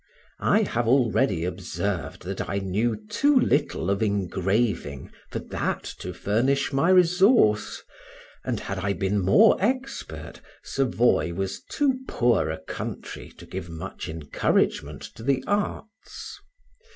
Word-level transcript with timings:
I 0.39 0.63
have 0.63 0.87
already 0.87 1.45
observed 1.45 2.23
that 2.23 2.49
I 2.49 2.57
knew 2.57 2.95
too 3.07 3.39
little 3.39 3.91
of 3.91 4.01
engraving 4.01 5.11
for 5.29 5.37
that 5.37 5.83
to 5.99 6.11
furnish 6.11 6.73
my 6.73 6.89
resource, 6.89 7.83
and 8.43 8.61
had 8.61 8.79
I 8.79 8.93
been 8.93 9.19
more 9.19 9.57
expert, 9.59 10.41
Savoy 10.63 11.33
was 11.35 11.61
too 11.69 11.99
poor 12.07 12.49
a 12.49 12.57
country 12.57 13.29
to 13.37 13.45
give 13.45 13.69
much 13.69 14.09
encouragement 14.09 15.03
to 15.03 15.21
the 15.21 15.43
arts. 15.45 16.39